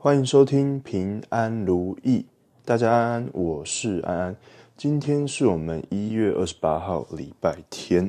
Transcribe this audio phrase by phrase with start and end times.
[0.00, 2.24] 欢迎收听平安如意，
[2.64, 4.36] 大家安安，我是安安。
[4.76, 8.08] 今天是我们一月二十八号，礼拜天，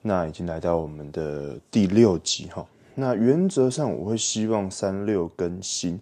[0.00, 2.66] 那已经来到我们的第六集哈。
[2.94, 6.00] 那原则上我会希望三六更新，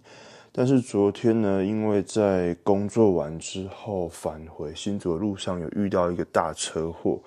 [0.53, 7.19] 但是昨天呢，因为在工作完之后返回新竹的路上有遇到一个大车祸，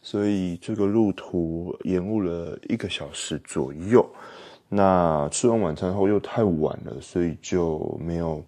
[0.00, 4.08] 所以这个路途延误了一个小时左右。
[4.72, 8.40] 那吃完晚餐后又太晚了，所以就没有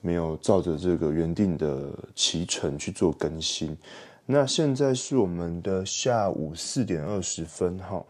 [0.00, 3.76] 没有照着这个原定的骑程去做更新。
[4.24, 8.02] 那现在是我们的下午四点二十分哈。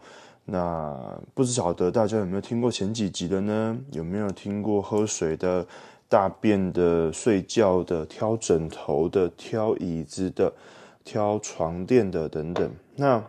[0.45, 0.97] 那
[1.33, 3.77] 不知晓得大家有没有听过前几集的呢？
[3.91, 5.67] 有没有听过喝水的、
[6.07, 10.53] 大便的、睡觉的、挑枕头的、挑椅子的、
[11.03, 12.71] 挑床垫的等等？
[12.95, 13.21] 那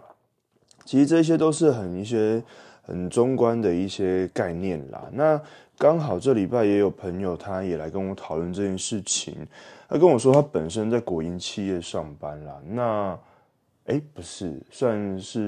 [0.84, 2.40] 其实这些都是很一些。
[2.82, 5.08] 很中观的一些概念啦。
[5.12, 5.40] 那
[5.78, 9.34] 刚好这礼拜也有朋友，他也来跟我讨论这件事情。
[9.88, 12.60] 他跟我说，他本身在国营企业上班啦。
[12.68, 13.18] 那，
[13.86, 15.40] 哎，不是，算是，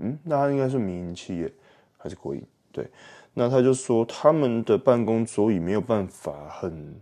[0.00, 1.52] 嗯，那他应该是民营企业
[1.98, 2.42] 还是国营？
[2.72, 2.86] 对。
[3.38, 6.94] 那他就说，他们的办公桌椅没有办法很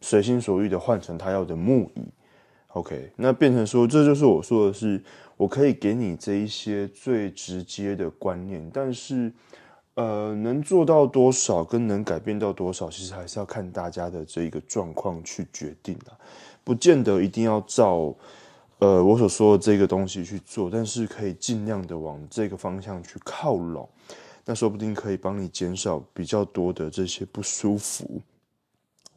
[0.00, 2.02] 随心所欲的换成他要的木椅。
[2.72, 5.02] OK，那变成说，这就是我说的是。
[5.38, 9.32] 我可以给你这一些最直接的观念，但是，
[9.94, 16.16] 呃，能做到多少跟能改变到多少，其实还是要看大家的这一个状况去决定的，
[16.62, 18.14] 不见得一定要照，
[18.78, 23.88] 呃，我所说的这个东西去做，但是可以尽量的往这个方向去靠拢，
[24.44, 28.20] 那说不定可以帮你减少比较多的这些不舒服，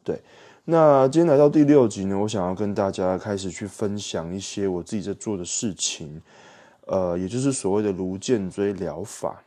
[0.02, 0.20] 对。
[0.68, 6.20] 那今天来到第六集呢，我想要跟大家开始去分享一些我自己在做的事情，
[6.86, 9.40] 呃，也就是所谓的颅颈椎疗法。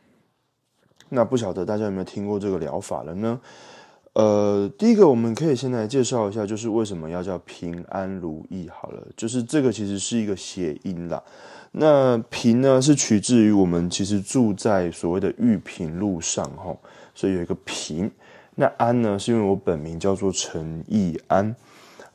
[1.10, 3.38] 那不晓得大家有没有听过这个疗法了呢？
[4.14, 8.70] 呃，第一个我们可以先来介绍一下，就是为什么要叫平安如意。
[8.72, 11.22] 好了，就是这个其实是一个谐音啦。
[11.72, 16.74] 那平呢是取自于我们其实住在所谓的玉屏路上哈，
[17.14, 18.10] 所以有一个平。
[18.60, 21.56] 那安呢，是因为我本名叫做陈义安，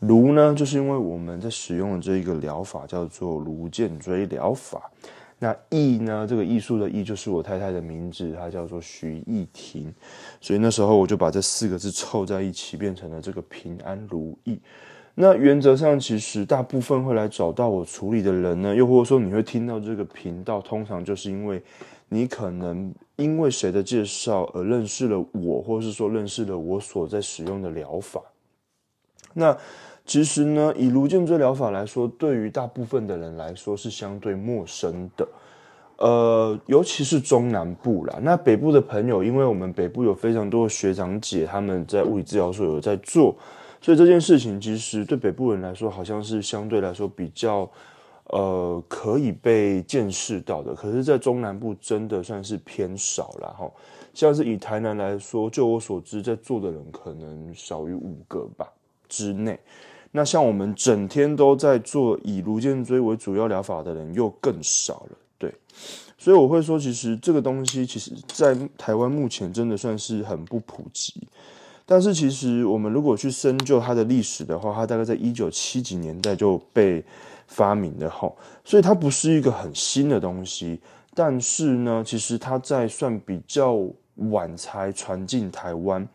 [0.02, 4.92] 卢呢，就是因为我们在使用的这一个疗法叫做颅颈椎疗法。
[5.40, 9.92] 那义呢，这个艺术的义就是我太太的名字，她叫做徐艺婷，
[10.40, 14.60] 所以那时候我就把这四个字凑在一起，变成了这个平安如意。
[15.16, 21.62] 那原则上，其实大部分会来找到我处理的人呢，又或者说你会听到这个频道，通常就是因为。
[22.08, 28.22] 你可能因为谁的介绍而认识了我，或者是说认识了我所在使用的疗法。
[29.34, 29.58] 那
[30.06, 35.28] 其实呢，以颅颈椎疗法来说，对于大部分的人来说是相对陌生的。
[35.97, 38.20] 呃，尤其是中南部啦。
[38.22, 43.36] 那北部的朋友，因为我们北部有非常多的学长姐，他们在物理治疗所有在做，
[43.81, 47.69] 所以这件事情其实对北部人来说，好像是相对来说比较。
[48.30, 53.72] 呃，可以被见识到的，可是，在中南部真的算是偏少了哈。
[54.16, 58.68] 像是以台南来说，就我所知，在做的人可能少于五个吧
[59.08, 59.59] 之内。
[60.12, 65.18] 那像我们整天都在做以颅颈椎为主要疗法的人，又更少了。
[65.38, 65.53] 对，
[66.18, 71.28] 所以我会说，其实这个东西，其实在台湾目前真的算是很不普及。
[71.85, 77.03] 但是，其实我们如果去深究它的历史的话，它大概在一九七几年代就被。
[77.47, 80.81] 发明的吼，所以它不是一个很新的东西，
[81.13, 83.79] 但是呢，其实它在算比较
[84.31, 86.06] 晚才传进台湾。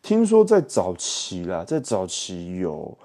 [0.00, 2.96] 听说在早期啦，在早期有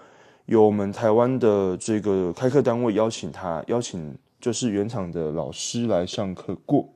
[0.46, 6.88] 有我们台湾的这个开课单位邀请他，邀请就是原厂的老师来上课过，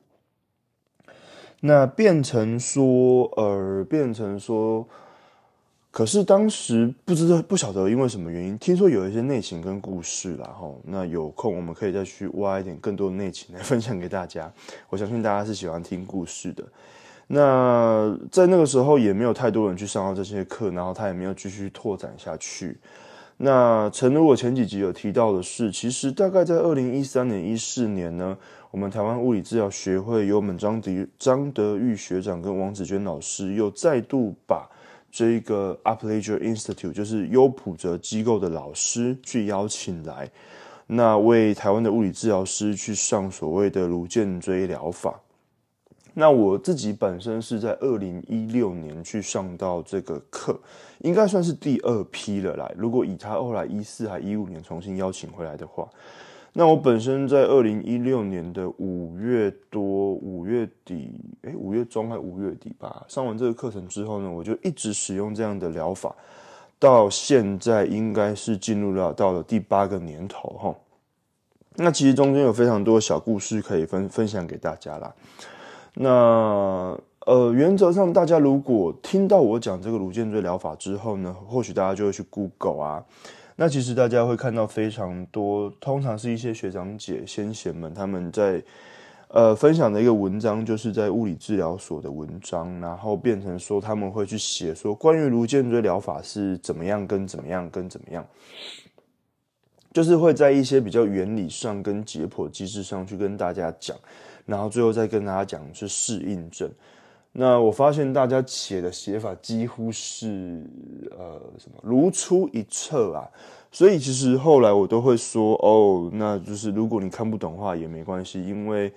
[1.62, 4.86] 那变成说，呃，变成说。
[5.96, 10.70] 可是当时不知道不晓得因为什么原因，听说有一些内情跟故事啦，哈。
[10.84, 14.52] 那有空我们可以再去挖一点更多的内情来 分享给大家。
[14.90, 16.62] 我相信大家是喜欢听故事的。
[17.28, 22.76] 那在那个时候也没有太多人去上到这些课，然后他也没有继续拓展下去。
[23.38, 28.36] 那诚如我前几集有提到的是，其实大概在二零一三年、一四年呢，
[28.70, 34.68] 我们台湾物理治疗学会由我们张迪张德玉学长跟王子娟老师又再度把。
[35.16, 40.30] 这一个 Uplager Institute 就是优普泽机构的老师去邀请来，
[40.86, 45.18] 那为台湾的物理治疗师去上所谓的颅颈椎疗法。
[46.12, 50.60] 那我自己本身是在二零一六年去上到这个课，
[50.98, 52.70] 应该算是第二批了来。
[52.76, 55.88] 如果以他后来一四还一五年重新邀请回来的话，
[56.58, 61.12] 那我本身在二零一六年的五月多、五月底，
[61.42, 66.16] 诶，五月中还五月底吧，上完这个课程之后呢，我就一直使用这样的疗法，
[66.78, 70.74] 到现在应该是进入了到了第八个年头哈。
[71.74, 75.14] 那其实中间有非常多小故事可以分分享给大家啦。
[75.92, 83.04] 那呃，原则上大家如果听到我讲这个颅颈椎疗法之后呢，或许大家就会去 Google 啊。
[83.58, 88.62] 那其实大家会看到非常多，通常是一些学长姐、先贤们他们在
[89.28, 98.26] 呃分享的一个文章，就是在物理治疗所的文章，然后变成说他们会去写说关于颅颈椎疗法是怎么样跟怎么样跟怎么样，
[99.94, 103.96] 就是会在一些比较原理上跟解剖机制上去跟大家讲，
[104.44, 106.70] 然后最后再跟大家讲是适应症。
[107.38, 110.64] 那我发现大家写的写法几乎是
[111.10, 113.28] 呃什么如出一辙啊，
[113.70, 118.90] 所以其实后来我都会说哦，那就是如果你看不懂的话也没关系，因为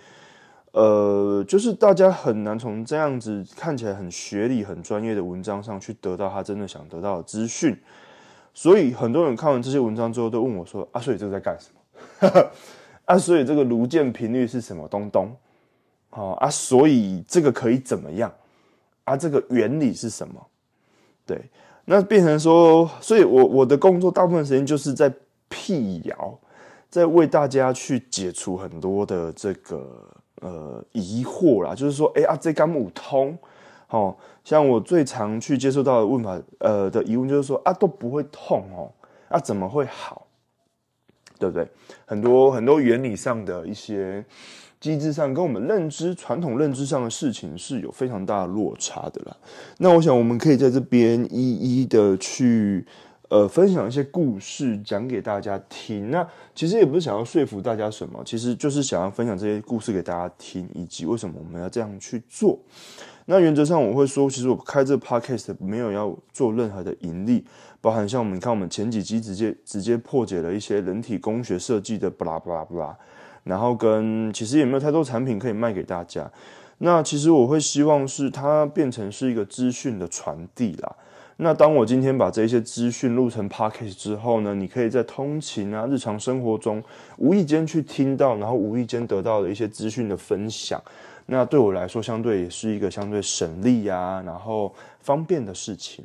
[0.71, 7.77] 呃就是大家很难从这样子看起来很学理、很专业的文章上去得到他真的想得到的资讯，
[8.53, 11.67] 所以很多人看完这些文章之后都问我说啊，所以这个在干什
[12.31, 12.49] 么？
[13.03, 15.35] 啊，所以这个颅键频率是什么东东？
[16.11, 18.33] 好啊，所以这个可以怎么样？
[19.03, 20.47] 啊，这个原理是什么？
[21.25, 21.39] 对，
[21.85, 25.11] 那变成说，所以我我的工作大部分时间就是在
[25.47, 26.39] 辟谣，
[26.89, 30.07] 在为大家去解除很多的这个
[30.41, 31.75] 呃疑惑啦。
[31.75, 33.37] 就是说，哎啊，这肝木通，
[33.89, 38.91] 哦，像我最常去接受到的问法，呃的疑问就是说，啊都不会痛哦，
[39.29, 40.25] 啊怎么会好？
[41.37, 41.67] 对不对？
[42.05, 44.25] 很多很多原理上的一些。
[44.79, 49.35] 机制上跟我们认知传统认知上的事情是有非常大的落差的啦。
[49.79, 52.85] 那我想我们可以在这边一一的去
[53.27, 56.09] 呃分享一些故事讲给大家听。
[56.09, 62.57] 那其实也不是想要说服大家什么，其实就是想要分享这些故事给大家听，以及为什么我们要这样去做。
[63.25, 67.45] 那原则上我会说，其实我开这 podcast 没有要做任何的盈利，
[67.81, 72.97] 包含像我们看我们前几集直接直接破解了一些人体工学设计的布拉布拉布拉。
[73.49, 76.31] 然后跟其实也没有太多产品可以卖给大家，
[76.77, 80.95] 那其实我会希望是它变成是一个资讯的传递啦。
[81.37, 86.83] 那当我今天把这些资讯录成 p o c k e 之后呢，你可以在通勤啊、日常生活中
[87.17, 90.81] 无意间去听到，然后无意间得到的一些资讯的分享。
[91.25, 96.03] 那对我来说，相对也是一个相对省力啊，然后方便的事情。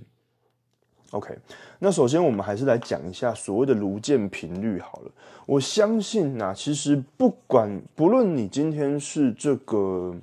[1.11, 1.37] OK，
[1.79, 5.11] 那首先我们还是来讲一下所谓的颅键频率好了。
[5.47, 10.15] 我相信呐，其实不管不论你今天是这个，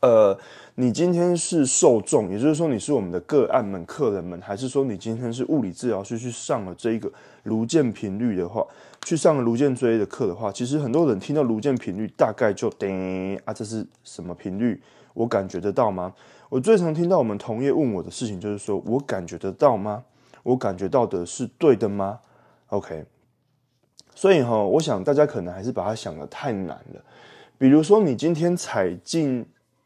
[0.00, 0.38] 呃，
[0.74, 7.10] 你今天是受众，也就是说你是我们的个案们、客人们，还是说你今天是物理治疗师去上了这一个
[7.44, 8.66] 颅键频率的话，
[9.04, 14.78] 去上了颅键椎的课的话，其实很多人听到颅键频率，大概就叮啊，这是什么频率？
[15.14, 16.12] 我感觉得到吗？
[16.50, 20.04] 我最常听到我们同业问我的事情就是说，我感觉得到吗？
[20.42, 22.18] 我感觉到的是对的吗
[22.68, 23.06] ？OK。
[24.14, 27.02] 所以哈，我想大家可能还是把它想的太难了。
[27.58, 29.44] 比如说，你今天踩进，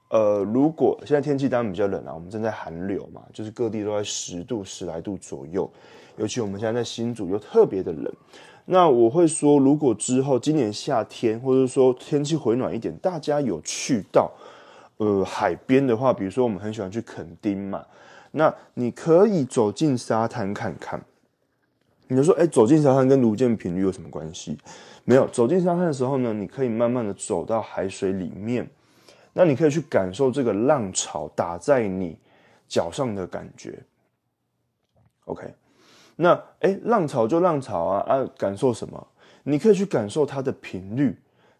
[0.09, 5.71] 呃，如果现在天气当然比较冷啊，我们正在寒流嘛，就是各地都在十度、十来度左右。
[6.17, 8.13] 尤其我们现在在新竹又特别的冷。
[8.65, 14.33] 那我会说，如果之后今年夏天，或者说天气回暖一点，大家有去到
[14.97, 17.85] 呃海边的话，比如说我们很喜欢去垦丁嘛，
[18.33, 21.01] 那你可以走进沙滩看看。
[22.09, 24.57] 你就说，哎，走进沙滩跟卢建频率有什么关系？
[25.05, 25.27] 没有。
[25.29, 28.69] 走进沙滩的时候呢，你可以慢慢的走到海水里面，
[29.33, 32.17] 那你可以去感受这个浪潮打在你
[32.69, 33.79] 脚上的感觉。
[35.25, 35.53] OK，
[36.15, 39.07] 那哎，浪潮就浪潮啊啊，感受什么？
[39.43, 41.17] 你可以去感受它的频率、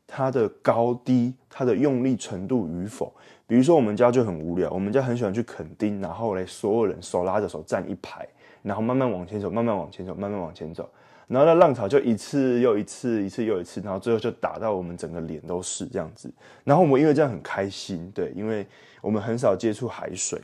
[0.07, 3.13] 它的高低、它的用力程度与否。
[3.49, 8.27] 比如说，我们家就很无聊，我们家很喜欢去垦丁，然后嘞，所有人手拉着手站一排。
[8.67, 10.91] 然后慢慢往前走，慢慢往前走，慢慢往前走，
[11.29, 16.29] 然后那浪潮就一次又一次，一次又一次，然后最后就打到我们整个脸都是这样子。
[16.65, 18.67] 然后我们因为这样很开心，对，因为
[19.01, 20.41] 我们很少接触海水。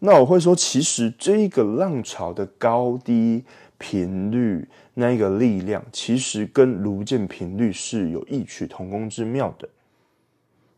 [0.00, 3.44] 那我会说，其实这一个浪潮的高低
[3.78, 9.68] 频率，那一个力量，其实跟颅键频率是有异曲同工之妙的。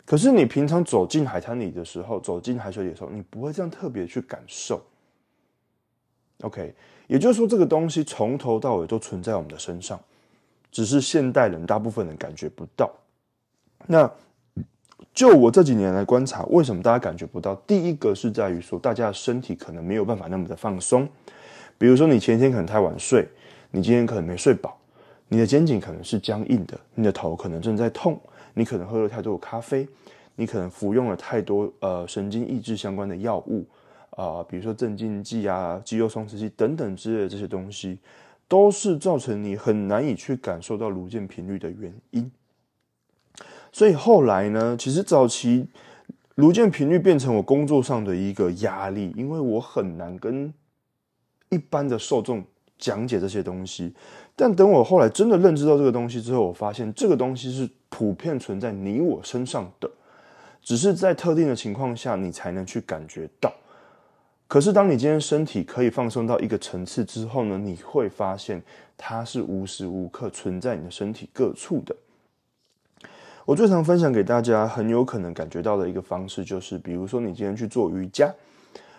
[0.05, 4.83] 可是你平常走进海滩里的时候，走进海水里的时候，你不会这样特别去感受。
[6.43, 6.73] OK，
[7.09, 9.99] 也就是说，这个东西从头到尾都存在我们的身上，
[10.71, 12.91] 只是现代人大部分人感觉不到。
[13.87, 14.11] 那
[15.15, 17.55] 就我这几年来观察，为什么大家感觉不到？
[17.67, 21.09] 第一个是在于说，大家的身体可能没有办法那么的放松。
[21.79, 23.27] 比如说，你前天可能太晚睡，
[23.71, 24.79] 你今天可能没睡饱，
[25.29, 28.21] 你的肩颈可能是僵硬的，你的头可能正在痛，
[28.55, 29.87] 你可能喝了太多咖啡，
[30.37, 33.67] 你可能服用了太多呃神经抑制相关的药物
[34.17, 37.99] 啊，比如说镇静剂啊、肌肉松弛剂等等之类的这些东西，
[38.47, 42.31] 都是造成你很难以去感受到颅键频率的原因。
[43.73, 45.67] 所以后来呢，其实早期
[46.35, 50.53] 颅键频率变成我工作上的一个压力，因为我很难跟
[51.49, 52.45] 一般的受众
[52.79, 53.95] 讲解这些东西。
[54.37, 59.91] 但等我后来真的认知到这个东西之后，我发现这个东西是普遍存在你我身上的，
[60.61, 63.51] 只是在特定的情况下你才能去感觉到。
[64.53, 68.63] 可是当你今天身体可以放松到一个层次之后呢，你会发现
[68.99, 71.97] 它是无时无刻存在你的身体各处的。
[73.47, 78.31] 我最常分享给大家很有可能感觉到的一个方式，就是比如说你今天去做瑜伽。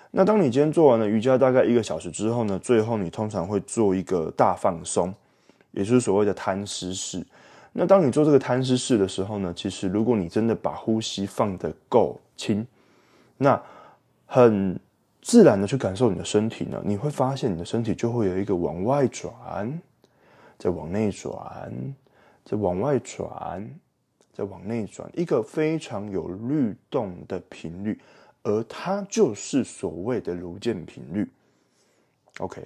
[0.09, 5.13] 那当你今天做完了瑜伽大概一个小时之后呢，最后你通常会做一个大放松，
[5.69, 7.23] 也就是所谓的摊尸式。
[7.73, 12.65] 那当你做这个摊尸式的时候呢，其实如果你真的把呼吸放得够轻，
[13.37, 13.61] 那
[14.25, 14.79] 很
[15.23, 19.81] 自然的去感受你的身体呢，你会发现你的身体就会有一个往外转，
[20.59, 21.73] 再往内转，
[22.43, 23.67] 再往外转，
[24.33, 27.99] 再往内转，一个非常有律动的频率。
[28.43, 31.25] 而它就是所谓的颅键频率。
[32.39, 32.61] OK，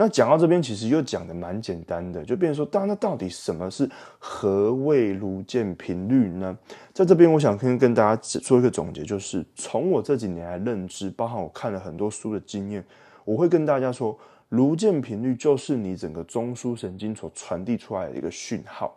[0.00, 3.90] 那讲到这边，其实又讲的蛮简单的，就变成说，当那到底什么是
[4.20, 6.56] 何谓颅键频率呢？
[6.94, 12.84] 在这边，我想跟跟大家做一个总结，就是从我这几年来认知，包含我看了很多书的经验，
[13.24, 14.16] 我会跟大家说，
[14.50, 18.96] 颅键频率就是你整个中枢神经所传递出来的一个讯号。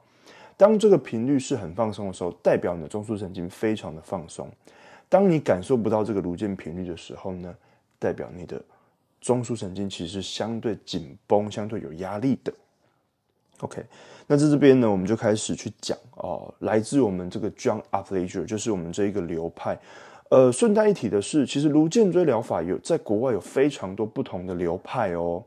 [0.55, 4.47] 当这个频率是很放松的时候，代表你的中枢神经非常的放松。
[5.09, 7.51] 当你感受不到这个颅键频率的时候呢，
[7.97, 8.63] 代表你的
[9.21, 12.51] 中枢神经其实相对紧绷、相对有压力的。
[13.59, 13.81] OK，
[14.27, 19.79] 那在这边呢，我们就开始去讲哦，来自我们这个 John Upledger，就是我们这一个流派。
[20.29, 25.43] 呃，顺带一提的是，其实颅颈椎疗法有在国外有非常多不同的流派哦。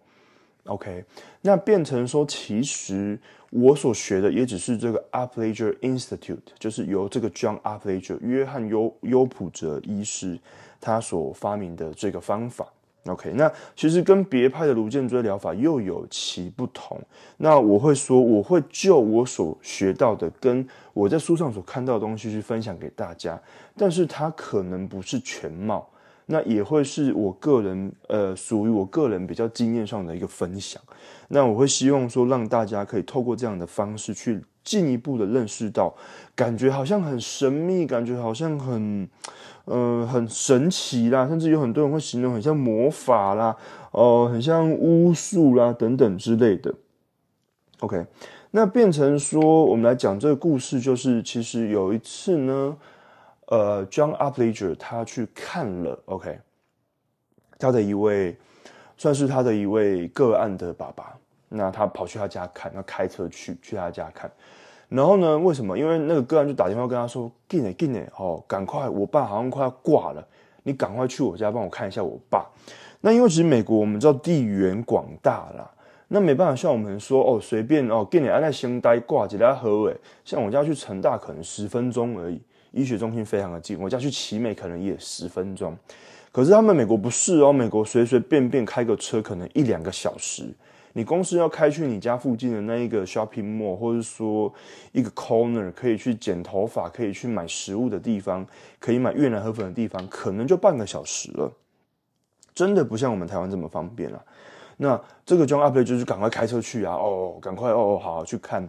[0.67, 1.05] OK，
[1.43, 3.19] 那变成说，其实。
[3.57, 10.37] 我所学的也只是这个 Upledger Institute，就是由这个 John Upledger 约翰优优普泽医师
[10.81, 12.67] 他所发明的这个方法。
[13.07, 16.99] OK，那其实跟别派的颅颈椎疗法又有其不同。
[17.37, 23.39] 那我会说，我会就我所学到的，跟我在书上所看到的东西去分享给大家，
[23.77, 25.87] 但是它可能不是全貌。
[26.27, 30.81] 那也会是我个人，呃，属于我个人比较经验上的一个分享。
[31.29, 35.95] 那我会希望说，让大家可以透过这样的方式去进一步的认识到，
[36.35, 39.07] 感觉好像很神秘，感觉好像很，
[39.65, 43.57] 呃，很神奇啦，甚至有很多人会形容很像魔法啦，
[43.93, 46.75] 哦，很像巫术啦等等之类的。
[47.81, 48.07] OK，
[48.51, 52.77] 那变成说，我们来讲这个故事，就是其实有一次呢。
[53.49, 56.39] 呃，John Upledger 他去看了，OK，
[57.59, 58.35] 他的一位
[58.97, 61.15] 算是他的一位个案的爸爸，
[61.51, 64.33] 那他跑去他家看，那开车去去他家看，
[64.89, 65.79] 然后呢，为什么？
[65.79, 70.27] 因为那个个案就打电话跟他说：“进来进来，哦，赶快，我爸好像快要挂了，
[70.63, 72.47] 你赶快去我家帮我看一下我爸。”
[73.01, 75.71] 那因为其实美国我们知道地缘广大啦，
[76.09, 82.41] 那没办法像我们说哦，随便哦，进来安在先呆挂几来喝诶，像我家去成大可能十分钟而已。
[82.73, 85.77] 医学中心非常的近，我家去奇美可能也十分钟，
[86.33, 90.53] 可是他们美国不是哦，美国随随便便开个车可能一两个小时。
[90.97, 94.53] 你公司要开去你家附近的那一个 shopping mall，或者说
[94.93, 98.47] 一个 corner 可以去剪头发、可以去买食物的地方，
[98.79, 101.53] 可以买越南河粉的地方，可能就半个小时了。
[102.55, 104.25] 真的不像我们台湾这么方便了。
[104.77, 108.69] 那这个 John Up 就是赶快开车去啊，哦，赶快哦，好好去看。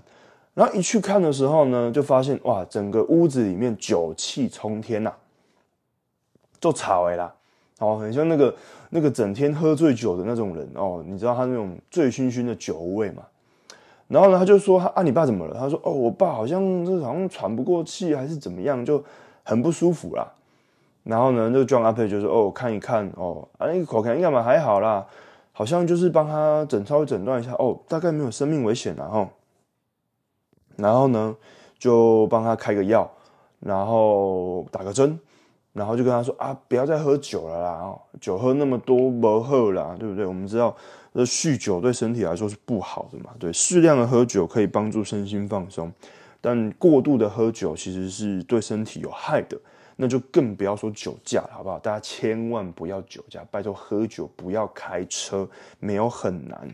[0.55, 5.13] 然后一去看的时候呢，就发现哇，整个屋子里面酒气冲天呐，
[6.59, 7.31] 就吵哎啦，
[7.79, 8.55] 哦，很像那个
[8.95, 13.23] 那个整天喝醉酒的那种人哦，你知道他那种醉醺醺的酒味嘛？
[14.07, 15.53] 然后呢，他就说他啊，你爸怎么了？
[15.59, 19.03] 他说哦，我爸好像这好像喘不过气还是怎么样，就
[19.43, 20.31] 很不舒服啦。
[21.03, 25.05] 然后呢，那个 John 阿佩就说哦，看一看哦，啊那个口腔应该嘛还好啦，
[25.51, 29.29] 好像就是帮他诊稍微诊断一下哦，大概没有生命危险了哈。
[30.77, 31.35] 然后呢，
[31.77, 33.11] 就帮他开个药，
[33.59, 35.19] 然后打个针，
[35.75, 40.25] 然后就跟他说啊，不要再喝酒了啦，酒喝那么多不喝啦，对不对？
[40.25, 40.75] 我们知道，
[41.13, 43.29] 这酗酒对身体来说是不好的嘛。
[43.37, 45.91] 对，适量的喝酒可以帮助身心放松，
[46.41, 49.59] 但过度的喝酒其实是对身体有害的。
[49.97, 51.77] 那就更不要说酒驾了，好不好？
[51.77, 55.47] 大家千万不要酒驾，拜托喝酒不要开车，
[55.79, 56.69] 没有很难。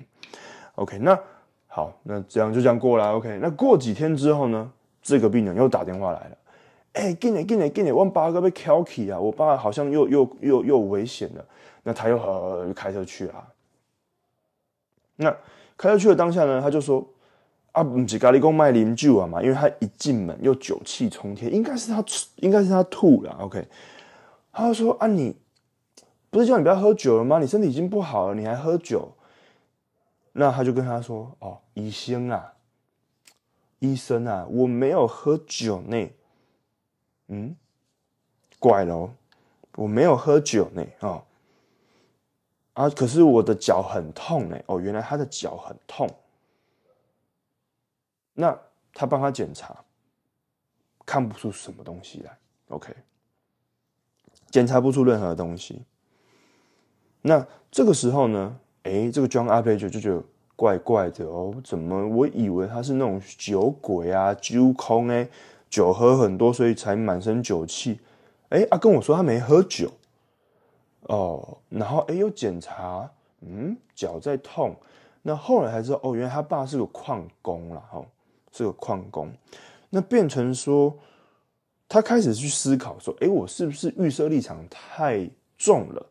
[0.75, 1.19] OK，那。
[1.73, 3.13] 好，那这样就这样过了。
[3.13, 4.69] OK，那过几天之后呢，
[5.01, 6.37] 这个病人又打电话来了。
[6.93, 9.17] 哎，给你，给你，给你，我爸哥被敲起啊！
[9.17, 11.45] 我爸好像又又又又危险了。
[11.83, 13.47] 那他又呃开车去了。
[15.15, 15.31] 那
[15.77, 17.07] 开车去的当下呢，他就说
[17.71, 22.03] ：“啊，不是咖喱公卖零酒啊嘛，因为他一进门又酒气冲天，应该是他
[22.35, 23.37] 应该是他吐了。
[23.39, 23.65] ”OK，
[24.51, 25.37] 他就说：“啊，你
[26.29, 27.39] 不是叫你不要喝酒了吗？
[27.39, 29.13] 你身体已经不好了，你还喝酒？”
[30.33, 32.53] 那他就跟他说：“哦，医生啊，
[33.79, 36.09] 医生啊，我没有喝酒呢。”
[37.33, 37.55] 嗯，
[38.59, 39.09] 怪咯，
[39.77, 41.23] 我没有喝酒呢，哦，
[42.73, 46.09] 啊，可是我的脚很痛呢，哦，原来他的脚很痛，
[48.33, 48.59] 那
[48.93, 49.73] 他帮他检查，
[51.05, 52.93] 看不出什么东西来，OK，
[54.49, 55.83] 检查不出任何东西，
[57.21, 60.21] 那这个时候呢，哎，这个 John a p 就就觉得
[60.57, 65.29] 怪怪的哦，怎么我以为他是那种酒鬼啊，酒空哎。
[65.71, 67.99] 酒喝很多，所以才满身酒气。
[68.49, 69.89] 哎，啊，跟我说他没喝酒，
[71.03, 73.09] 哦，然后哎，又检查，
[73.39, 74.75] 嗯，脚在痛。
[75.21, 78.03] 那后来才知道，哦，原来他爸是个矿工了，哈，
[78.51, 79.31] 是个矿工。
[79.89, 80.93] 那变成说，
[81.87, 86.05] 他开始去思考说，哎，我是不是预设立场太重了？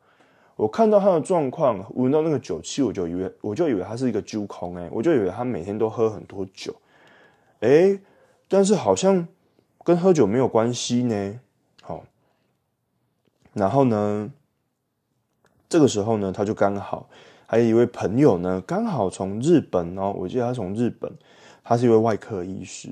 [0.56, 6.74] 我看到他的状况，闻到那个酒气，我就以为，我就以为他是一个酒空，哎，我就以为他每天都喝很多酒，
[7.60, 8.00] 哎，
[8.48, 9.28] 但是好像。
[9.82, 11.40] 跟喝酒没有关系呢，
[11.82, 12.04] 好，
[13.54, 14.30] 然后呢，
[15.68, 17.08] 这个时候呢，他就刚好
[17.46, 21.10] 还有一位朋友呢，刚好从日本哦，我记得他从日本，
[21.64, 22.90] 他是一位外科医师，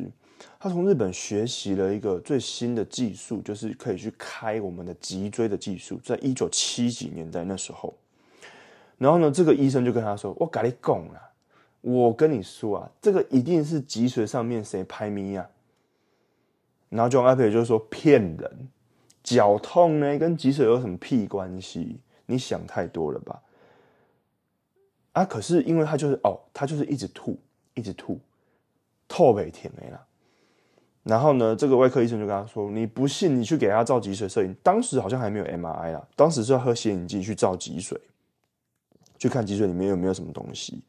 [0.58, 7.94] 他从日本学习了一个最新的技术，就是可以去开我们的脊椎的技术，在一九七几年代那时候，
[8.96, 11.30] 然后呢，这个医生就跟他说：“我跟你讲啊，
[11.82, 15.46] 我跟你说啊，这个一定是脊髓上面谁拍咪呀。”
[16.88, 18.68] 然后 John Apple 就说骗人，
[19.22, 22.00] 脚痛呢跟脊髓有什么屁关系？
[22.26, 23.42] 你想太多了吧？
[25.12, 27.38] 啊，可是因为他就是哦，他就是一直吐，
[27.74, 28.20] 一直吐，
[29.08, 30.04] 吐北甜没了。
[31.02, 34.54] 然后呢，这个外科医生就跟他说：“你不信，你去给他照脊髓摄影。
[34.62, 37.96] 当时好像还没有 MRI 啦，当时是要喝显影剂去照脊髓，
[39.18, 40.82] 去看脊髓里面有没有什么东西。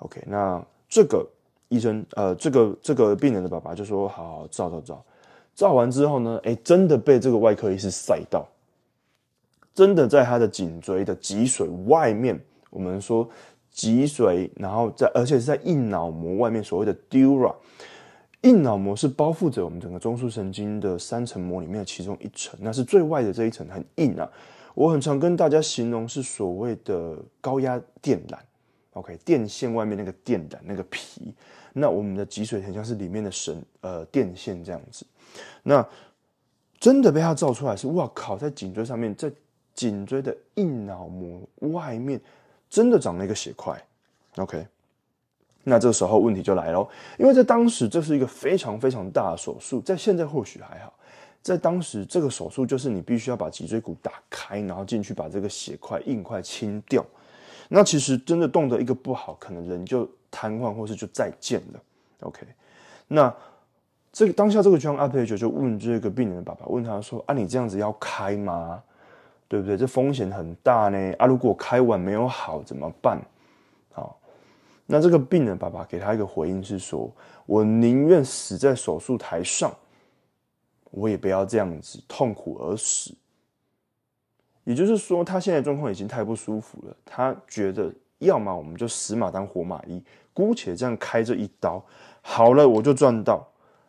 [0.00, 1.24] OK，那这个
[1.68, 5.04] 医生呃，这个这个病人的爸爸就说：好照照。”照
[5.54, 8.46] 照完之后呢，哎，真的被这个外科医师晒到，
[9.74, 12.38] 真的在他的颈椎的脊髓外面，
[12.70, 13.28] 我们说
[13.70, 17.54] 脊髓，然后在而且是在硬脑膜外面，所谓的 dura，
[18.42, 24.28] 硬脑膜是包覆着我们整个中枢神经的三层膜里面的其中一层，那是最外的这一层很硬啊。
[24.74, 28.36] 我很常跟大家形容是所谓的高压电缆
[28.94, 31.32] ，OK，电线外面那个电缆那个皮，
[31.72, 35.06] 那我们的脊髓很像是里面的神呃电线这样子。
[35.62, 35.86] 那
[36.78, 39.32] 真的被他照出来是，哇靠，在颈椎上面，在
[39.74, 41.40] 颈椎的硬脑膜
[41.72, 42.20] 外面，
[42.68, 43.82] 真的长了一个血块。
[44.36, 44.66] OK，
[45.62, 46.86] 那这个时候问题就来了，
[47.18, 50.92] 因为在当时这是一个非常非常大的手术，在现在或许还好，
[51.40, 57.02] 在当时这个手术就是你必须要把脊椎骨打开，然后进去把这个血块硬块清掉。
[57.68, 61.80] 那其实真的动的一个不好，可能人就瘫痪，或是就再见了。
[62.20, 62.46] OK，
[63.08, 63.34] 那。
[64.14, 68.80] 这个当下，这个 John Apage 就问这个病人的爸爸，问他说：“啊，你这样子要开吗？
[69.48, 69.76] 对不对？
[69.76, 71.12] 这风险很大呢。
[71.18, 73.20] 啊，如果开完没有好怎么办？
[73.92, 74.16] 好，
[74.86, 77.10] 那这个病人爸爸给他一个回应是说：
[77.44, 79.74] 我宁愿死在手术台上，
[80.92, 83.12] 我也不要这样子痛苦而死。
[84.62, 86.96] 也就是说，他现在状况已经太不舒服了。
[87.04, 90.00] 他觉得，要么我们就死马当活马医，
[90.32, 91.84] 姑且这样开这一刀，
[92.22, 93.44] 好了，我就赚到。”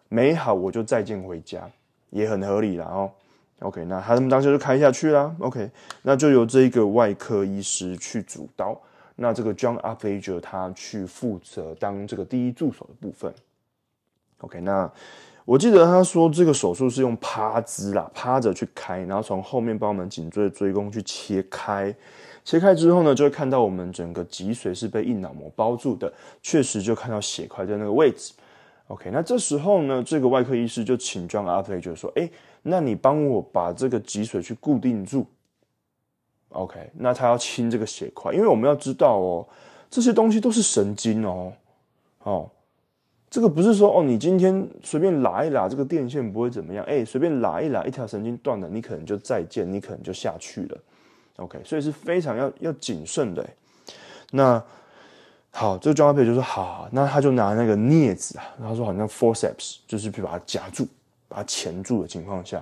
[0.10, 1.70] 没好，我就再见回家，
[2.10, 3.12] 也很合理了哦。
[3.60, 5.34] OK，那他们当时就开下去啦。
[5.40, 5.70] OK，
[6.04, 8.80] 那就由这一个外科医师去主刀，
[9.16, 13.34] 那这个 John a p l a g e r 他去负责当这个第一助手的部分。
[14.40, 14.92] OK，那
[15.46, 21.96] 我记得他说这个手术是用趴姿啦，趴着去开，然后从后面帮我们颈椎的椎弓去切开，
[22.44, 28.34] 切开之后呢，就会看到我们整个脊髓是被硬脑膜包住的，确实就看到血块在那个位置。
[28.88, 32.30] OK，那这时候呢，这个外科医师就请 John a p l a 就说：“哎，
[32.62, 35.26] 那你帮我把这个脊髓去固定住。
[36.50, 39.48] ”OK，那他要清这个血块，因为我们要知道哦，
[39.90, 41.52] 这些东西都是神经哦，
[42.22, 42.50] 哦，
[43.28, 50.78] 这个不是说哦，你今天随便拉一拉这个电线不会怎么样，哎，随便拉一拉一条神经断了，你可能就再见，你可能就下去了。
[51.38, 53.44] OK，所以是非常要要谨慎的。
[54.30, 54.64] 那。
[55.58, 60.86] 好，这个 John Apage 就说好，那他就拿那个镊子啊，他说好像 forceps，就是去把它夹住，
[61.30, 62.62] 把它钳住的情况下，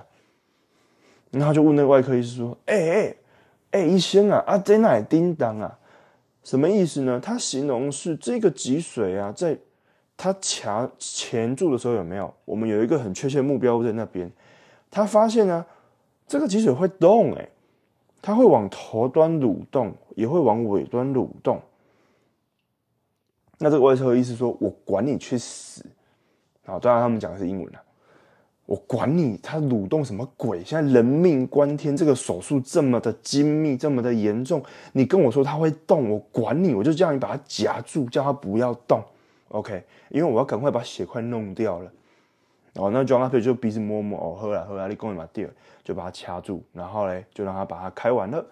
[1.30, 3.16] 那他就问那个外科医师说：“哎哎
[3.72, 5.76] 哎，医生啊，啊在哪叮当啊？
[6.44, 7.18] 什么意思呢？
[7.18, 9.58] 他形容是这个脊髓啊，在
[10.16, 12.32] 他卡钳住的时候有没有？
[12.44, 14.30] 我们有一个很确切目标在那边，
[14.88, 15.66] 他发现呢，
[16.28, 17.48] 这个脊髓会动，哎，
[18.22, 21.60] 它会往头端蠕动，也会往尾端蠕动。”
[23.58, 25.84] 那这个外科医师说：“我管你去死！”
[26.66, 27.80] 好，当然他们讲的是英文了。
[28.66, 30.64] 我管你，他蠕动什么鬼？
[30.64, 34.62] 现在人命关天，这个手术这么的精密，这么的严重，
[34.92, 39.02] 你跟我说他会动，我管你，我就叫你把它夹住，叫他不要动。
[39.48, 41.92] OK，因为我要赶快把血块弄掉了。
[42.76, 45.46] 哦，那 John 阿飞就鼻子摸摸，哦，喝来喝来，你跟我把掉，
[45.84, 48.44] 就把它掐住，然后嘞，就让他把它开完了。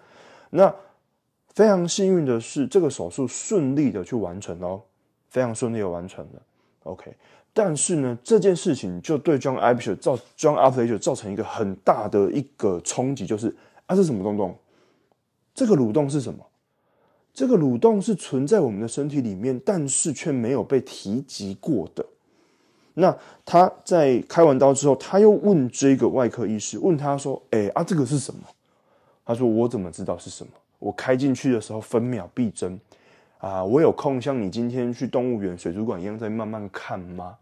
[0.51, 0.73] 那
[1.55, 4.79] 非常幸运的是，这个手术顺利的去完成哦。
[5.33, 6.41] 非常顺利的完成了
[6.83, 7.11] ，OK。
[7.55, 13.55] 但是呢，这件事情就对 John a p s h e r 造 John a p s h e 造成一个很大的一个冲击，就是
[13.87, 14.55] 啊，是什么东东？
[15.55, 16.45] 这个蠕动是什么？
[17.33, 22.05] 这个蠕动是存在我们的身体里面，但是却没有被提及过的。
[22.93, 28.41] 那他在开完刀之后，他又问这个外科医师，问他说：“哎啊，这个是什么？”
[29.25, 30.51] 他说：“我怎么知道是什么？
[30.77, 32.79] 我开进去的时候分秒必争。”
[33.43, 37.37] 啊，我有空像你今天去动物园水族馆一样在慢慢看吗？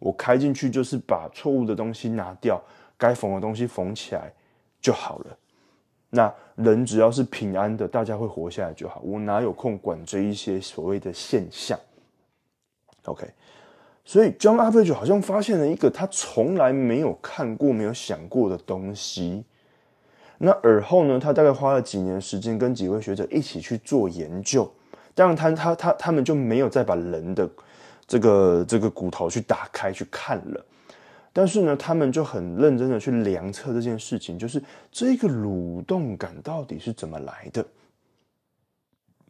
[0.00, 2.60] 我开进去就是把错误的东西拿掉，
[2.96, 4.32] 该缝的东西缝起来
[4.80, 5.38] 就好了。
[6.10, 9.00] 那人只要是平安的，大家会活下来就好。
[9.04, 11.78] 我哪有空管这一些所谓的现象
[13.04, 13.24] ？OK，
[14.04, 19.44] 所以 John a p p 好像发现了一个他从来没有看过、没有想过的东西。
[20.38, 24.68] 那而后呢，他大概花了几年时间，跟几位学者一起去做研究。
[25.18, 27.50] 这样，他他他他们就没有再把人的
[28.06, 30.64] 这个这个骨头去打开去看了，
[31.32, 37.66] 但是呢，他们就很认真的去量测这件事情，就是这个蠕动感到底是怎么来的。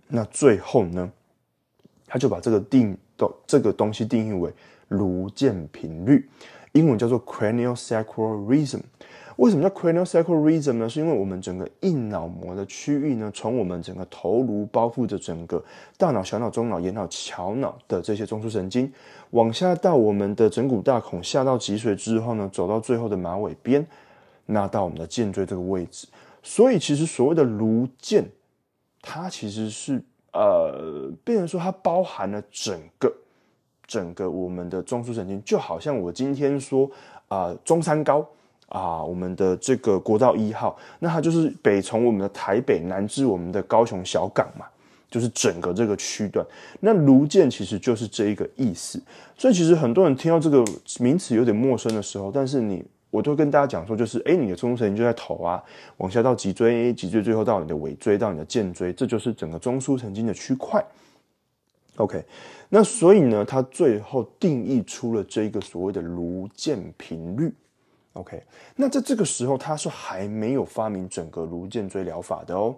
[0.09, 1.11] 那最后呢，
[2.07, 4.53] 他就把这个定的这个东西定义为
[4.89, 6.29] 颅键频率，
[6.73, 8.83] 英文叫做 cranial sacral rhythm。
[9.39, 10.89] 为什么叫 cranial sacral rhythm 呢？
[10.89, 15.63] 是因为我们整个硬脑膜的区域呢，从我们整个头颅包覆着整个
[15.97, 18.93] 大脑、小脑、中脑、眼脑、桥脑的这些中枢神经，
[19.31, 23.87] 往下到我们的枕骨大孔，下到脊髓之后呢，走到最后的马尾边，
[24.47, 26.09] 那到我们的颈椎这个位置。
[26.43, 28.25] 所以其实所谓的颅腱，
[29.01, 33.13] 它其实是呃，变成说它包含了整个
[33.87, 36.91] 整个我们的中枢神经，就好像我今天说
[37.29, 38.29] 啊，中山高。
[38.69, 44.67] 啊，我们的这个国道一号，那它就是北从我们的台北南至我们的高雄小港嘛，
[45.11, 46.45] 就是整个这个区段。
[46.81, 49.01] 那卢建其实就是这一个意思。
[49.37, 50.63] 所以其实很多人听到这个
[51.01, 55.63] 名词有点陌生的时候，但是你我都跟大家讲说，就是哎，你的中枢神经就在头啊，
[55.97, 60.85] 往下到脊椎，脊椎最后到你的尾椎，到你的肩椎，这就是整个中枢神经的区块。
[61.97, 62.23] OK，
[62.69, 67.51] 那所以呢，它最后定义出了这个所谓的颅键频率。
[68.19, 68.43] OK，
[68.75, 72.75] 那在这个时候，他是还没有发明整个颅颈椎疗法的哦。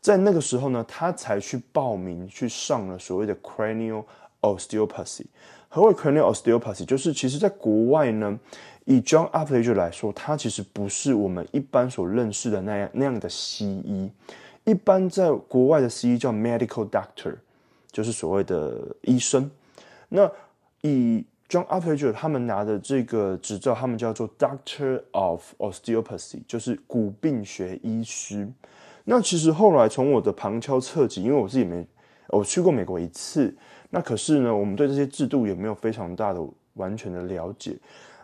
[0.00, 4.02] 在那个时候呢，他才去报名去上了所谓的 cranial
[4.40, 5.26] osteopathy。
[5.68, 6.86] 何谓 cranial osteopathy？
[6.86, 8.40] 就是其实在国外呢，
[8.86, 14.10] 以 John a p l a g e r 来说，他其实不是我们一般所认识的那样那样的西医。
[14.64, 17.34] 一般在国外的西医叫 medical doctor，
[17.92, 19.50] 就是所谓的医生。
[20.08, 20.30] 那
[20.80, 28.48] 以 John Upage 他们拿的这个执照，他们叫做 Doctor of Osteopathy，就是骨病学医师。
[29.02, 31.84] 那其实后来从我的旁敲侧击，因为我自己没
[32.28, 33.52] 我去过美国一次，
[33.90, 36.40] 那可是呢，我们对这些制度也没有非常大的
[36.74, 37.76] 完全的了解。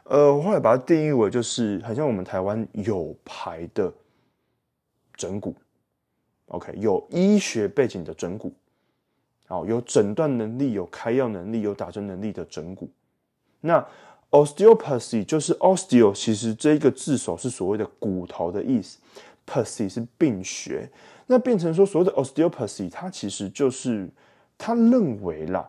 [0.04, 3.92] 呃，我后来把它定义为就是很像我们台湾有牌的
[5.16, 5.52] 整骨
[6.46, 8.52] ，OK，有医学背景的整骨，
[9.48, 12.88] 好，有诊断能力、有开药能力、有打针能力的整骨。
[13.60, 13.84] 那
[14.30, 18.98] osteopathy 就是 osteo，其实这一个字首是所谓的骨头的意思
[19.46, 20.88] ，pathy 是病学。
[21.26, 24.08] 那变成说所谓的 osteopathy，它其实就是
[24.56, 25.68] 他认为啦，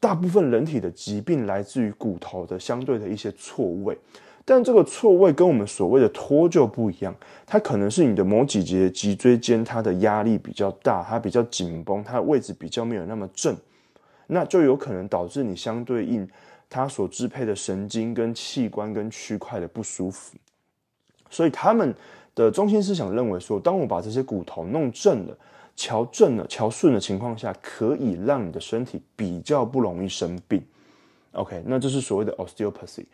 [0.00, 3.96] 大部分人体的疾病来自于骨头的相对的一些错位。
[4.44, 7.14] 但这个错位跟我们所谓的脱臼不一样，
[7.46, 13.54] 它可能是你的某几节脊椎间它的压力比较大，它比较紧绷，它的位置比较没有那么正，
[14.26, 16.26] 那就有可能导致你相对应。
[16.70, 20.36] 它所支配的神经跟器官跟区块的不舒服，
[21.30, 21.94] 所以他们
[22.34, 25.36] 的中心思想认为说，当我把这些骨头弄正了，
[25.74, 30.62] 调正了、调顺的情况下，可以让你的身体比较不容易生病。
[31.32, 33.04] OK，那这是所谓的 osteopathy。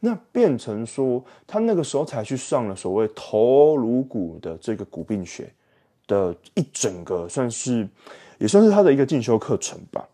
[0.00, 5.50] 那变成说，他那个时候才去上了所谓头颅骨的这个骨病学
[6.06, 7.88] 的一整个，算是
[8.38, 10.06] 也算是他的一个进修课程吧。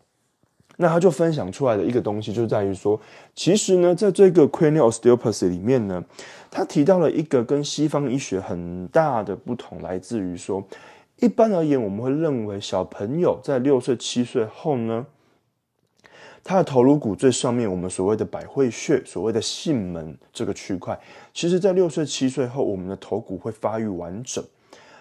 [0.83, 2.99] 那他就分享出来的一个东西，就在于说，
[3.35, 6.03] 其实呢，在这个 cranial osteopathy 里面呢，
[6.51, 10.65] 他提到了一个跟西方医学很大的不同，来自于说，
[11.19, 15.05] 一般而言，我们会认为小朋友在六岁、七岁后呢，
[16.43, 20.99] 他的头颅骨最上面，我们所谓的百会穴，所谓的囟门这个区块，
[21.35, 24.43] 其实在六岁、七岁后，我们的头骨会发育完整。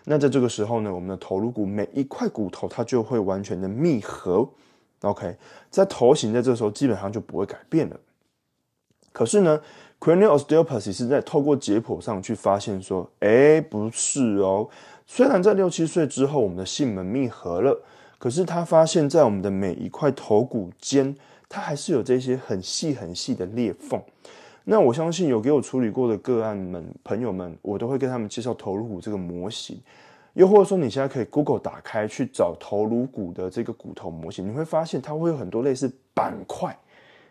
[0.03, 4.45] 那在这个时候呢，我们的头颅骨每一块骨头，它就会完全的密合。
[5.01, 5.37] OK，
[5.69, 7.99] 在头型在这时候基本上就不会改变了。
[9.11, 9.61] 可是呢
[9.99, 14.69] ，cranial osteopathy 是在透过解剖上去发现说，哎，不是哦。
[15.07, 17.81] 虽然在六七岁之后我们的囟门密合了，
[18.17, 21.15] 可是他发现，在我们的每一块头骨间，
[21.47, 24.01] 它还是有这些很细很细的裂缝。
[24.65, 29.79] 那我相信有给我处理过的个案们朋友们，我都会跟他们介绍头颅骨这个模型。
[30.39, 36.73] 又或者说，你现在可以 Google 打开去找头颅骨的这个骨头模型，你会发现它会有很多类似板块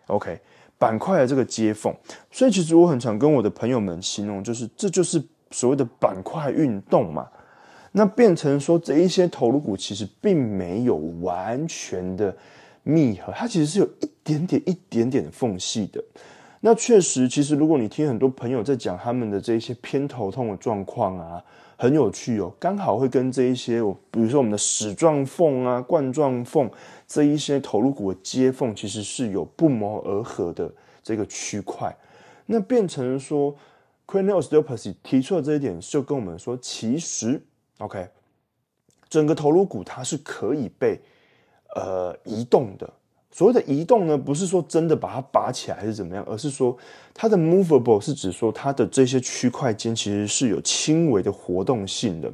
[0.09, 0.39] ，OK，
[0.77, 1.91] 板块的这个接缝。
[2.31, 7.27] 所以其实我很常跟我的朋友们形容，就是这就是所谓的板块运动嘛。
[7.93, 12.37] 那变成说这一些头颅骨其实并没有完全的
[12.83, 16.05] 密合，它其实是有一点点、一点点的缝隙的。
[16.61, 21.43] 那确实，其实如果你听很多朋友在讲他们的这些偏头痛的状况啊。
[21.81, 26.69] 很有趣哦，刚好会跟这一些，我比如说我们的矢状缝啊、冠状缝
[27.07, 30.69] 这一些头颅骨的接缝，其实是有不谋而合的
[31.05, 31.97] 这个区块。
[32.47, 33.55] 那变成说
[34.09, 37.41] ，cranial osteopathy 提出的这一点，就跟我们说，其实
[37.79, 38.09] OK，
[39.09, 41.01] 整个头颅骨它是可以被
[41.77, 42.93] 呃移动的。
[43.39, 46.77] 所谓的移动呢，不是说真的把它拔起来还是怎么样，而是说
[47.15, 52.29] 它的 movable 是指说它的这些区块间其实是有轻微的活动性的，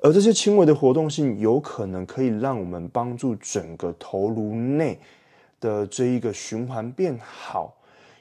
[0.00, 4.98] 而这些轻微的活动性有可能可以让我们帮助整个头颅内
[5.60, 7.74] 的这一个循环变好，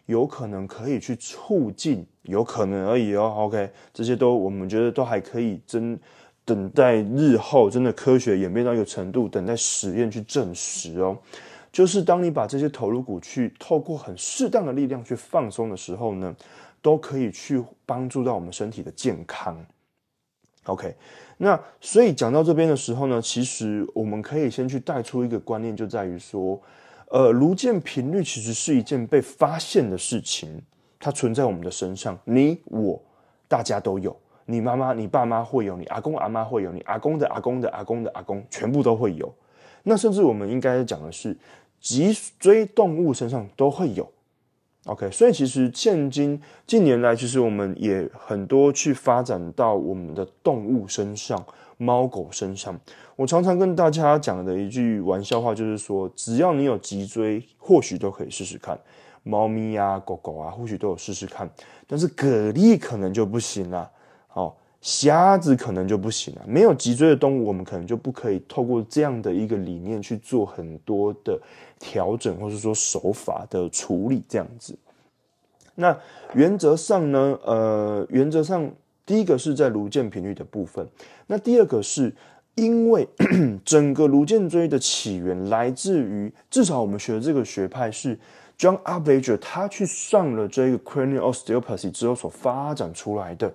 [0.05, 3.34] 有可能可以去促进，有可能而已哦。
[3.38, 5.97] OK，这些都我们觉得都还可以真
[6.43, 11.17] 等待日后真的科学演变到一个程度，等待实验去证实哦。
[11.71, 16.36] 就是当你把这些头颅骨去透过很适当的力量去放松的时候呢，
[16.82, 19.65] 都可以去帮助到我们身体的健康。
[20.65, 20.93] OK，
[21.38, 26.62] 那所以讲到这边的时候呢，其实我们可以先去带出一个观念，就在于说，
[27.08, 30.62] 呃，颅健频率其实是一件被发现的事情，
[30.99, 33.01] 它存在我们的身上，你我
[33.47, 39.34] 大家都有，你妈妈、你爸妈会有，你阿公阿妈会有，你阿公的阿公的阿公的阿公全部都会有。
[39.82, 41.36] 那甚至我们应该讲的是，
[41.80, 44.12] 脊椎动物身上都会有
[44.86, 45.10] ，OK。
[45.12, 51.44] 所以其实现今近年来，其实我们也很多去发展到我们的动物身上，
[51.78, 52.80] 猫狗身上。
[53.15, 58.80] 我常常跟大家讲的一句玩笑话就是说，只要你有脊椎，或许都可以试试看。
[59.24, 61.50] 猫咪啊，狗狗啊，或许都有试试看。
[61.88, 63.89] 但是蛤蜊可能就不行了，
[64.28, 64.56] 好。
[64.82, 71.38] 瞎子可能就不行了，没有脊椎的动物，我们可能就不可以透过这样的一个理念去做很多的
[71.78, 74.74] 调整，或者说手法的处理，这样子。
[75.76, 75.98] 那
[76.34, 78.72] 原则上呢，呃，原则上
[79.06, 80.88] 第一个是在颅健频率的部分，
[81.28, 82.13] 那第二个是
[82.56, 83.06] 因为
[83.65, 88.18] 整个颅健椎的起源来自于，至少我们学的这个学派是
[88.58, 93.54] John Abager，他去上了这个 cranial osteopathy 之后所发展出来的。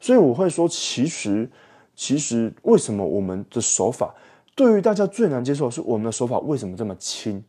[0.00, 1.48] 所以我会说，其实，
[1.94, 4.14] 其实为什么我们的手法
[4.54, 7.42] 对于大家最难接受的是我们的手法为什么这么轻？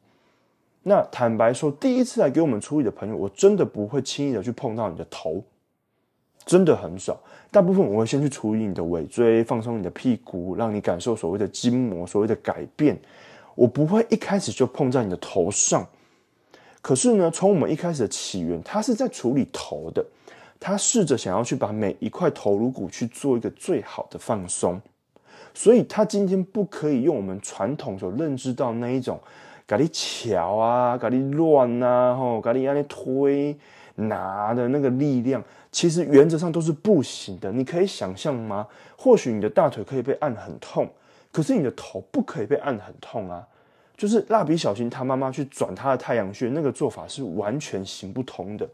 [0.84, 5.44] 那坦白说，第一次来给我们处理的朋友，我真的不会轻易的去碰到你的头，
[6.46, 7.20] 真的很少。
[7.52, 13.00] 大部分我会先去处理你的尾椎，放松你的屁股，让你感受所谓的筋膜，所谓的改变。
[13.56, 15.86] 我不会一开始就碰在你的头上。
[16.82, 20.06] 可是呢，从我们一开始的起源，它是在处理头的。
[20.60, 24.82] 他试着想要去把每一块头颅骨去做一个最好的放松，
[25.54, 29.20] 所以他今天不可以用我们传统所认知到那一种
[29.66, 33.58] 咖喱桥啊、咖喱乱呐、吼咖喱让你推
[33.96, 37.52] 拿的那个力量，其实原则上都是不行的。
[37.52, 38.68] 你可以想象吗？
[38.98, 40.90] 或许你的大腿可以被按很痛，
[41.32, 43.48] 可是你的头不可以被按很痛啊。
[43.96, 48.68] 就是蜡笔小新他妈妈去转他的太阳穴，那个做法是完全行不通的。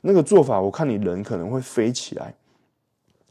[0.00, 2.34] 那个做法，我看你人可能会飞起来，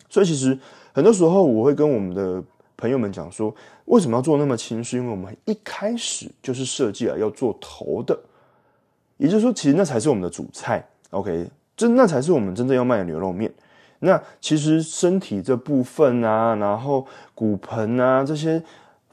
[0.09, 0.57] 所以其实
[0.93, 2.43] 很多时候我会跟我们的
[2.75, 3.53] 朋友们讲说，
[3.85, 4.83] 为什么要做那么轻？
[4.83, 8.19] 是因为我们一开始就是设计了要做头的，
[9.17, 10.85] 也就是说，其实那才是我们的主菜。
[11.11, 13.51] OK，这那才是我们真正要卖的牛肉面。
[13.99, 18.61] 那其实身体这部分啊，然后骨盆啊这些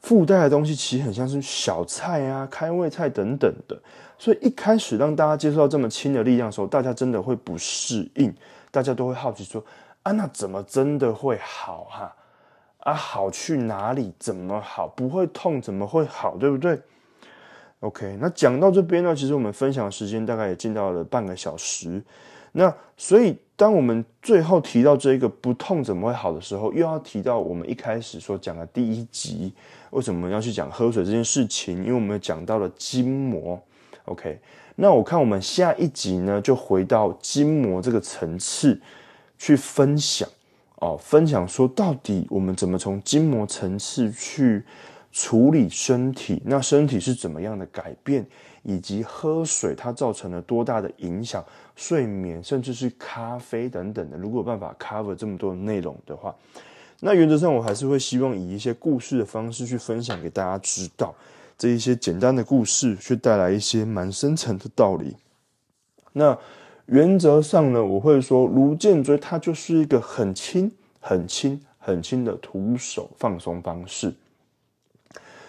[0.03, 3.81] 附带的东西，其实很像是小菜啊、开胃菜等等的。
[4.19, 8.33] 所以一开始让大家接受到这么轻的力量的时候，大家真的会不适应，
[8.71, 9.63] 大家都会好奇说：
[10.03, 12.17] 啊，那怎么真的会好哈？
[12.79, 14.13] 啊，好去哪里？
[14.19, 14.87] 怎么好？
[14.89, 16.37] 不会痛怎么会好？
[16.37, 16.79] 对不对
[17.81, 22.03] ？OK，那讲到这边呢，其实我们分享的时间大概也进到了半个小时。
[22.53, 29.53] 那所以，当我们最后提到这一个不痛怎么会好的时候，又要提到我们一开始所讲的第一集，
[29.91, 31.79] 为什么要去讲喝水这件事情？
[31.79, 33.61] 因为我们讲到了筋膜。
[34.07, 34.39] OK，
[34.77, 38.81] 那我看我们下一集呢，就回到筋膜这个层次
[39.39, 40.29] 去分享
[40.77, 44.63] 哦，分享说到底我们怎么从筋膜层次去
[45.11, 48.27] 处理身体，那身体是怎么样的改变？
[48.67, 51.45] 以及喝水它造成了多大的影响，
[51.77, 56.35] 睡眠甚至是咖啡等等的，如果有办法 cover 这么多内容的话，
[57.01, 61.15] 那原则上我还是会希望以一些故事的方式去分享给大家知道，
[61.57, 65.17] 这一些简单的故事却带来一些蛮深层的道理。
[66.13, 66.39] 那
[66.87, 74.15] 原则上呢，我会说颅颈椎它就是一个很轻、很轻、很轻的徒手放松方式。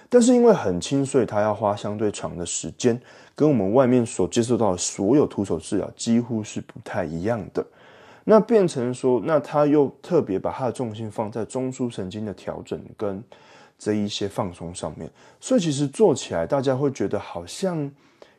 [0.07, 2.99] 但是因为很轻，所以它要花相对长的时间，
[3.35, 7.65] 跟我们外面所接受到的所有徒手治疗几乎是不太一样的。
[8.23, 13.21] 那变成说，那他又特别把他的重心放在中枢神经的调整跟
[13.77, 15.09] 这一些放松上面，
[15.39, 17.91] 所以其实做起来大家会觉得好像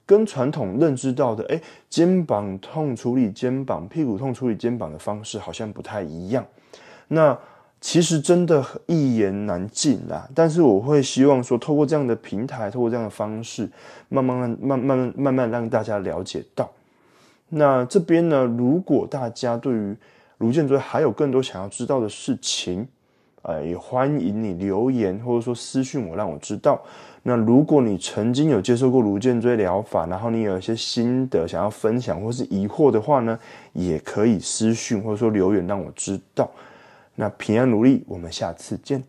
[0.04, 6.44] 跟传统认知到的，哎，肩膀痛处理肩膀，屁股痛处理肩膀的方式好像不太一样。
[7.08, 7.38] 那
[7.80, 13.68] 其实真的一言难尽啦，但是我会希望说，透过这样的平台，透过这样的方式，
[14.08, 16.72] 慢慢慢慢慢慢慢让大家了解到。
[17.50, 19.96] 那这边呢，如果大家对于
[20.38, 22.88] 卢建椎还有更多想要知道的事情，
[23.46, 26.82] 呃，也欢迎你留言或者说私讯我，让我知道。
[27.22, 33.38] 那如果你曾经有接受过卢建椎疗法，然后你有一些心得想要分享或是疑惑的话呢，
[33.72, 36.50] 也可以私讯或者说留言让我知道。
[37.14, 39.02] 那平安努力，我们下次见。